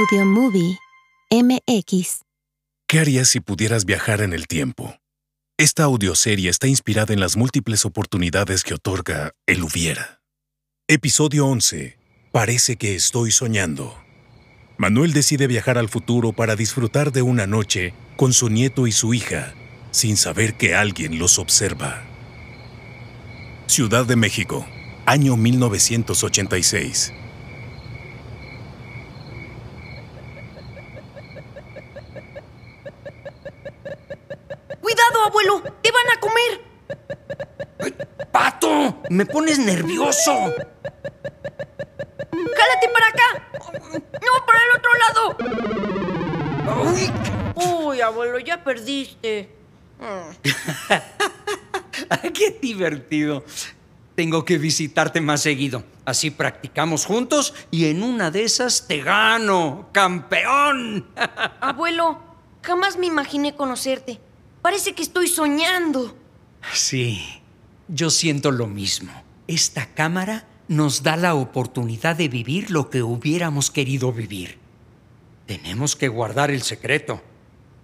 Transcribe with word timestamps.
Audio 0.00 0.24
Movie 0.24 0.78
MX. 1.30 2.22
¿Qué 2.88 3.00
harías 3.00 3.28
si 3.28 3.40
pudieras 3.40 3.84
viajar 3.84 4.22
en 4.22 4.32
el 4.32 4.46
tiempo? 4.46 4.96
Esta 5.58 5.84
audioserie 5.84 6.48
está 6.48 6.68
inspirada 6.68 7.12
en 7.12 7.20
las 7.20 7.36
múltiples 7.36 7.84
oportunidades 7.84 8.62
que 8.62 8.72
otorga 8.72 9.32
el 9.46 9.62
hubiera. 9.62 10.22
Episodio 10.88 11.46
11. 11.48 11.98
Parece 12.32 12.76
que 12.76 12.94
estoy 12.94 13.30
soñando. 13.30 13.94
Manuel 14.78 15.12
decide 15.12 15.46
viajar 15.46 15.76
al 15.76 15.90
futuro 15.90 16.32
para 16.32 16.56
disfrutar 16.56 17.12
de 17.12 17.20
una 17.20 17.46
noche 17.46 17.92
con 18.16 18.32
su 18.32 18.48
nieto 18.48 18.86
y 18.86 18.92
su 18.92 19.12
hija, 19.12 19.54
sin 19.90 20.16
saber 20.16 20.54
que 20.54 20.74
alguien 20.74 21.18
los 21.18 21.38
observa. 21.38 22.04
Ciudad 23.66 24.06
de 24.06 24.16
México, 24.16 24.66
año 25.04 25.36
1986. 25.36 27.12
¡Cuidado, 35.20 35.26
abuelo! 35.26 35.62
¡Te 35.82 35.90
van 35.92 36.06
a 36.16 36.20
comer! 36.20 36.62
¡Pato! 38.32 39.02
¡Me 39.10 39.26
pones 39.26 39.58
nervioso! 39.58 40.32
¡Jálate 42.32 42.88
para 42.92 43.08
acá! 43.08 43.50
¡No, 43.92 44.46
para 44.46 44.60
el 44.64 44.70
otro 44.78 44.90
lado! 45.04 45.36
¡Uy! 46.84 47.12
Uy, 47.54 48.00
abuelo, 48.00 48.38
ya 48.38 48.64
perdiste. 48.64 49.50
¡Qué 52.34 52.58
divertido! 52.62 53.44
Tengo 54.14 54.42
que 54.44 54.58
visitarte 54.58 55.20
más 55.20 55.42
seguido. 55.42 55.82
Así 56.04 56.30
practicamos 56.30 57.04
juntos 57.04 57.52
y 57.70 57.90
en 57.90 58.02
una 58.02 58.30
de 58.30 58.44
esas 58.44 58.86
te 58.86 59.02
gano. 59.02 59.88
¡Campeón! 59.92 61.08
Abuelo, 61.60 62.18
jamás 62.62 62.96
me 62.96 63.06
imaginé 63.06 63.54
conocerte. 63.54 64.18
Parece 64.62 64.94
que 64.94 65.02
estoy 65.02 65.28
soñando. 65.28 66.16
Sí, 66.72 67.22
yo 67.88 68.10
siento 68.10 68.50
lo 68.50 68.66
mismo. 68.66 69.10
Esta 69.46 69.86
cámara 69.86 70.46
nos 70.68 71.02
da 71.02 71.16
la 71.16 71.34
oportunidad 71.34 72.16
de 72.16 72.28
vivir 72.28 72.70
lo 72.70 72.90
que 72.90 73.02
hubiéramos 73.02 73.70
querido 73.70 74.12
vivir. 74.12 74.58
Tenemos 75.46 75.96
que 75.96 76.08
guardar 76.08 76.50
el 76.50 76.62
secreto. 76.62 77.20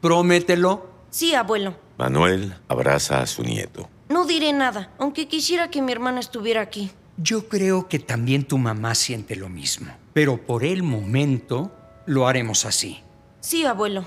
Promételo. 0.00 0.88
Sí, 1.10 1.34
abuelo. 1.34 1.76
Manuel 1.98 2.54
abraza 2.68 3.20
a 3.22 3.26
su 3.26 3.42
nieto. 3.42 3.88
No 4.08 4.24
diré 4.24 4.52
nada, 4.52 4.92
aunque 4.98 5.26
quisiera 5.26 5.70
que 5.70 5.82
mi 5.82 5.90
hermana 5.90 6.20
estuviera 6.20 6.60
aquí. 6.60 6.92
Yo 7.16 7.48
creo 7.48 7.88
que 7.88 7.98
también 7.98 8.44
tu 8.44 8.58
mamá 8.58 8.94
siente 8.94 9.34
lo 9.34 9.48
mismo. 9.48 9.92
Pero 10.12 10.36
por 10.36 10.62
el 10.62 10.82
momento 10.82 11.72
lo 12.04 12.28
haremos 12.28 12.64
así. 12.66 13.00
Sí, 13.40 13.64
abuelo. 13.64 14.04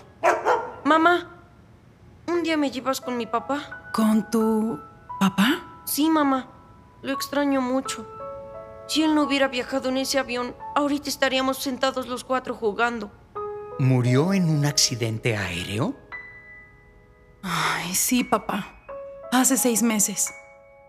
Mamá, 0.86 1.39
¿un 2.30 2.44
día 2.44 2.58
me 2.58 2.72
llevas 2.72 3.02
con 3.02 3.18
mi 3.18 3.26
papá? 3.26 3.90
¿Con 3.94 4.30
tu 4.30 4.80
papá? 5.20 5.82
Sí, 5.86 6.10
mamá. 6.10 6.48
Lo 7.02 7.14
extraño 7.14 7.62
mucho. 7.62 8.08
Si 8.88 9.04
él 9.04 9.16
no 9.16 9.24
hubiera 9.24 9.48
viajado 9.48 9.90
en 9.90 9.98
ese 9.98 10.20
avión, 10.20 10.56
ahorita 10.76 11.10
estaríamos 11.10 11.58
sentados 11.58 12.08
los 12.08 12.24
cuatro 12.24 12.56
jugando. 12.56 13.12
¿Murió 13.80 14.34
en 14.34 14.50
un 14.50 14.66
accidente 14.66 15.38
aéreo? 15.38 15.96
Ay, 17.42 17.96
sí, 17.96 18.24
papá. 18.24 18.76
Hace 19.32 19.58
seis 19.58 19.84
meses. 19.84 20.34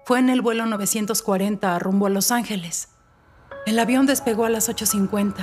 Fue 0.07 0.19
en 0.19 0.31
el 0.31 0.41
vuelo 0.41 0.67
940 0.67 1.79
rumbo 1.79 2.07
a 2.07 2.11
Los 2.11 2.33
Ángeles. 2.33 2.89
El 3.67 3.79
avión 3.79 4.07
despegó 4.07 4.47
a 4.47 4.51
las 4.51 4.69
8.50 4.69 5.35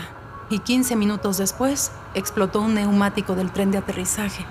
y 0.49 0.59
15 0.59 0.95
minutos 0.95 1.37
después 1.37 1.91
explotó 2.15 2.61
un 2.61 2.73
neumático 2.73 3.35
del 3.35 3.51
tren 3.51 3.71
de 3.71 3.77
aterrizaje. 3.77 4.45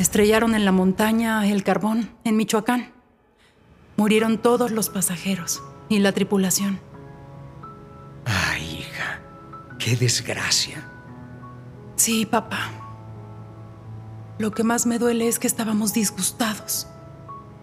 Estrellaron 0.00 0.54
en 0.54 0.64
la 0.64 0.72
montaña 0.72 1.46
El 1.46 1.62
Carbón, 1.62 2.10
en 2.24 2.36
Michoacán. 2.36 2.92
Murieron 3.96 4.38
todos 4.38 4.70
los 4.70 4.88
pasajeros 4.88 5.62
y 5.88 5.98
la 5.98 6.12
tripulación. 6.12 6.80
Ay, 8.24 8.78
hija, 8.80 9.20
qué 9.78 9.96
desgracia. 9.96 10.88
Sí, 11.96 12.24
papá. 12.24 12.70
Lo 14.38 14.52
que 14.52 14.64
más 14.64 14.86
me 14.86 14.98
duele 14.98 15.28
es 15.28 15.38
que 15.38 15.46
estábamos 15.46 15.92
disgustados. 15.92 16.86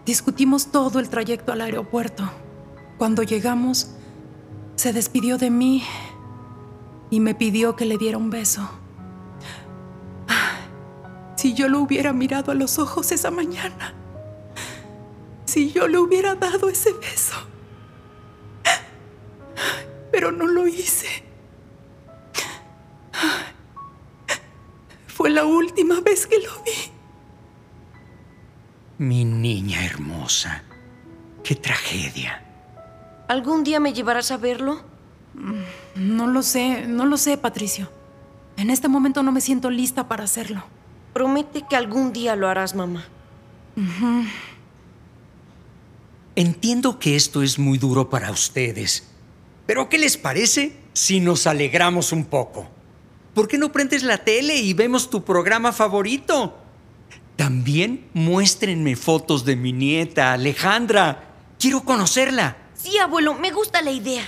Discutimos 0.06 0.70
todo 0.70 1.00
el 1.00 1.08
trayecto 1.08 1.50
al 1.50 1.60
aeropuerto. 1.60 2.30
Cuando 2.98 3.24
llegamos, 3.24 3.90
se 4.76 4.92
despidió 4.92 5.38
de 5.38 5.50
mí 5.50 5.82
y 7.10 7.18
me 7.18 7.34
pidió 7.34 7.74
que 7.74 7.84
le 7.84 7.98
diera 7.98 8.16
un 8.16 8.30
beso. 8.30 8.70
Si 11.38 11.54
yo 11.54 11.68
lo 11.68 11.78
hubiera 11.78 12.12
mirado 12.12 12.50
a 12.50 12.54
los 12.56 12.80
ojos 12.80 13.12
esa 13.12 13.30
mañana. 13.30 13.94
Si 15.44 15.70
yo 15.70 15.86
le 15.86 15.96
hubiera 15.98 16.34
dado 16.34 16.68
ese 16.68 16.92
beso. 16.94 17.36
Pero 20.10 20.32
no 20.32 20.48
lo 20.48 20.66
hice. 20.66 21.06
Fue 25.06 25.30
la 25.30 25.44
última 25.44 26.00
vez 26.00 26.26
que 26.26 26.40
lo 26.40 26.60
vi. 26.64 26.90
Mi 28.98 29.24
niña 29.24 29.84
hermosa. 29.84 30.64
Qué 31.44 31.54
tragedia. 31.54 32.42
¿Algún 33.28 33.62
día 33.62 33.78
me 33.78 33.92
llevarás 33.92 34.32
a 34.32 34.38
verlo? 34.38 34.82
No 35.94 36.26
lo 36.26 36.42
sé, 36.42 36.84
no 36.88 37.06
lo 37.06 37.16
sé, 37.16 37.38
Patricio. 37.38 37.92
En 38.56 38.70
este 38.70 38.88
momento 38.88 39.22
no 39.22 39.30
me 39.30 39.40
siento 39.40 39.70
lista 39.70 40.08
para 40.08 40.24
hacerlo. 40.24 40.64
Promete 41.12 41.64
que 41.68 41.76
algún 41.76 42.12
día 42.12 42.36
lo 42.36 42.48
harás, 42.48 42.74
mamá. 42.74 43.04
Entiendo 46.36 46.98
que 46.98 47.16
esto 47.16 47.42
es 47.42 47.58
muy 47.58 47.78
duro 47.78 48.10
para 48.10 48.30
ustedes, 48.30 49.08
pero 49.66 49.88
¿qué 49.88 49.98
les 49.98 50.16
parece 50.16 50.76
si 50.92 51.20
nos 51.20 51.46
alegramos 51.46 52.12
un 52.12 52.24
poco? 52.24 52.68
¿Por 53.34 53.48
qué 53.48 53.58
no 53.58 53.70
prendes 53.70 54.02
la 54.02 54.18
tele 54.18 54.56
y 54.56 54.74
vemos 54.74 55.10
tu 55.10 55.24
programa 55.24 55.72
favorito? 55.72 56.58
También 57.36 58.08
muéstrenme 58.14 58.96
fotos 58.96 59.44
de 59.44 59.54
mi 59.54 59.72
nieta 59.72 60.32
Alejandra. 60.32 61.34
Quiero 61.58 61.84
conocerla. 61.84 62.56
Sí, 62.74 62.98
abuelo, 62.98 63.34
me 63.34 63.52
gusta 63.52 63.80
la 63.82 63.92
idea. 63.92 64.24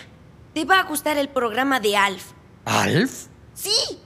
Te 0.54 0.64
va 0.64 0.80
a 0.80 0.84
gustar 0.84 1.16
el 1.16 1.28
programa 1.28 1.80
de 1.80 1.96
Alf. 1.96 2.24
¿Alf? 2.64 3.26
Sí, 3.54 3.98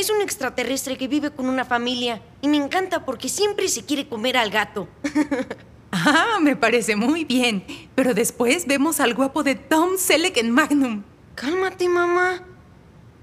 es 0.00 0.10
un 0.10 0.20
extraterrestre 0.20 0.96
que 0.96 1.08
vive 1.08 1.30
con 1.30 1.48
una 1.48 1.64
familia 1.64 2.22
y 2.40 2.48
me 2.48 2.56
encanta 2.56 3.04
porque 3.04 3.28
siempre 3.28 3.68
se 3.68 3.84
quiere 3.84 4.08
comer 4.08 4.36
al 4.36 4.50
gato. 4.50 4.88
Ah, 5.92 6.38
me 6.40 6.54
parece 6.54 6.94
muy 6.94 7.24
bien. 7.24 7.64
Pero 7.96 8.14
después 8.14 8.66
vemos 8.68 9.00
al 9.00 9.12
guapo 9.12 9.42
de 9.42 9.56
Tom 9.56 9.98
Selleck 9.98 10.36
en 10.36 10.52
Magnum. 10.52 11.02
Cálmate, 11.34 11.88
mamá. 11.88 12.42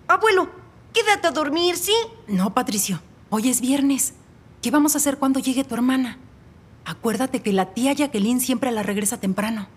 Abuelo, 0.08 0.50
quédate 0.94 1.28
a 1.28 1.32
dormir, 1.32 1.78
¿sí? 1.78 1.94
No, 2.28 2.54
Patricio. 2.54 3.02
Hoy 3.30 3.50
es 3.50 3.62
viernes. 3.62 4.16
¿Qué 4.62 4.70
vamos 4.70 4.96
a 4.96 4.98
hacer 4.98 5.18
cuando 5.18 5.40
llegue 5.40 5.64
tu 5.64 5.76
hermana? 5.76 6.18
Acuérdate 6.84 7.42
que 7.42 7.54
la 7.54 7.74
tía 7.74 7.94
Jacqueline 7.94 8.42
siempre 8.42 8.72
la 8.72 8.84
regresa 8.84 9.18
temprano. 9.18 9.68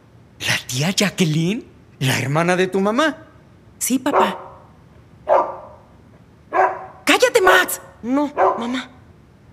¿La 0.41 0.57
tía 0.67 0.91
Jacqueline? 0.91 1.65
¿La 2.01 2.19
hermana 2.19 2.57
de 2.57 2.67
tu 2.67 2.81
mamá? 2.81 3.27
Sí, 3.79 3.99
papá. 3.99 4.39
¡Cállate, 7.05 7.41
Max! 7.41 7.81
No, 8.03 8.33
mamá. 8.59 8.91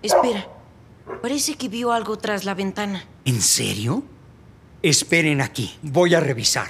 Espera. 0.02 0.46
Parece 1.22 1.56
que 1.56 1.68
vio 1.68 1.92
algo 1.92 2.16
tras 2.18 2.44
la 2.44 2.54
ventana. 2.54 3.04
¿En 3.24 3.40
serio? 3.40 4.02
Esperen 4.82 5.40
aquí, 5.40 5.76
voy 5.82 6.14
a 6.14 6.20
revisar. 6.20 6.68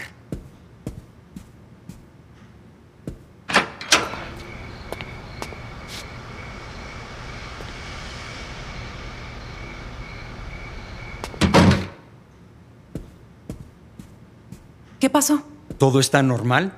¿Qué 14.99 15.11
pasó? 15.11 15.43
¿Todo 15.79 16.01
está 16.01 16.23
normal? 16.23 16.73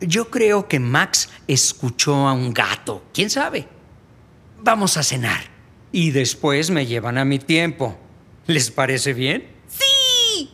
Yo 0.00 0.28
creo 0.30 0.66
que 0.66 0.80
Max 0.80 1.28
escuchó 1.46 2.26
a 2.26 2.32
un 2.32 2.52
gato. 2.52 3.04
¿Quién 3.12 3.30
sabe? 3.30 3.68
Vamos 4.62 4.96
a 4.96 5.02
cenar. 5.02 5.48
y 5.92 6.12
después 6.12 6.70
me 6.70 6.86
llevan 6.86 7.18
a 7.18 7.24
mi 7.24 7.40
tiempo. 7.40 7.98
¿Les 8.46 8.70
parece 8.70 9.12
bien? 9.12 9.48
¡Sí! 9.66 10.50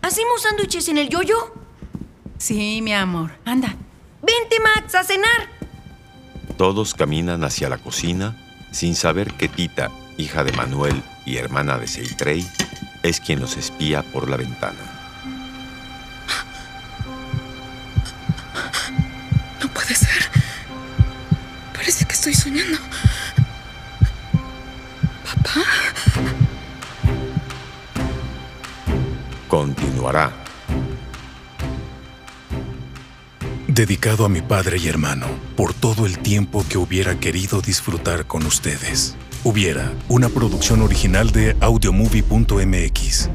¿Hacemos 0.00 0.42
sándwiches 0.42 0.88
en 0.88 0.96
el 0.96 1.10
yoyo? 1.10 1.36
Sí, 2.38 2.80
mi 2.82 2.94
amor. 2.94 3.32
Anda. 3.44 3.76
Vente, 4.22 4.56
Max, 4.60 4.94
a 4.94 5.04
cenar. 5.04 5.48
Todos 6.56 6.94
caminan 6.94 7.44
hacia 7.44 7.68
la 7.68 7.76
cocina 7.78 8.36
sin 8.72 8.94
saber 8.94 9.34
que 9.34 9.48
Tita, 9.48 9.90
hija 10.16 10.42
de 10.42 10.52
Manuel 10.52 11.02
y 11.26 11.36
hermana 11.36 11.76
de 11.78 11.86
Seitrey, 11.86 12.46
es 13.02 13.20
quien 13.20 13.40
los 13.40 13.56
espía 13.58 14.02
por 14.02 14.30
la 14.30 14.36
ventana. 14.38 14.99
Papá. 25.24 25.64
Continuará. 29.48 30.32
Dedicado 33.66 34.24
a 34.24 34.28
mi 34.28 34.42
padre 34.42 34.78
y 34.78 34.88
hermano, 34.88 35.26
por 35.56 35.74
todo 35.74 36.06
el 36.06 36.18
tiempo 36.18 36.64
que 36.68 36.78
hubiera 36.78 37.18
querido 37.18 37.60
disfrutar 37.60 38.26
con 38.26 38.44
ustedes. 38.46 39.16
Hubiera, 39.42 39.92
una 40.08 40.28
producción 40.28 40.82
original 40.82 41.30
de 41.30 41.56
audiomovie.mx. 41.60 43.30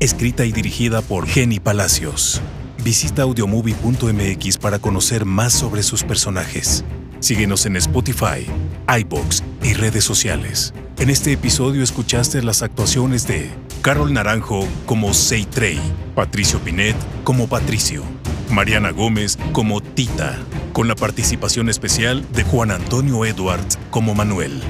Escrita 0.00 0.44
y 0.44 0.52
dirigida 0.52 1.02
por 1.02 1.26
Jenny 1.26 1.60
Palacios. 1.60 2.40
Visita 2.82 3.22
audiomovie.mx 3.22 4.58
para 4.58 4.78
conocer 4.78 5.24
más 5.24 5.52
sobre 5.52 5.82
sus 5.82 6.02
personajes. 6.02 6.84
Síguenos 7.20 7.66
en 7.66 7.76
Spotify, 7.76 8.46
iBox 8.88 9.42
y 9.62 9.74
redes 9.74 10.04
sociales. 10.04 10.72
En 10.98 11.10
este 11.10 11.32
episodio 11.32 11.82
escuchaste 11.82 12.42
las 12.42 12.62
actuaciones 12.62 13.26
de 13.26 13.50
Carol 13.82 14.12
Naranjo 14.12 14.66
como 14.86 15.12
Seitrey, 15.12 15.78
Patricio 16.14 16.58
Pinet 16.60 16.96
como 17.22 17.46
Patricio, 17.46 18.02
Mariana 18.50 18.90
Gómez 18.90 19.38
como 19.52 19.82
Tita, 19.82 20.38
con 20.72 20.88
la 20.88 20.94
participación 20.94 21.68
especial 21.68 22.24
de 22.32 22.42
Juan 22.42 22.70
Antonio 22.70 23.24
Edwards 23.26 23.78
como 23.90 24.14
Manuel. 24.14 24.60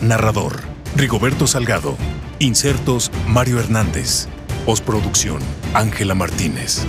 Narrador, 0.00 0.62
Rigoberto 0.96 1.46
Salgado. 1.46 1.96
Insertos, 2.38 3.10
Mario 3.26 3.58
Hernández. 3.60 4.28
Postproducción, 4.64 5.40
Ángela 5.74 6.14
Martínez. 6.14 6.86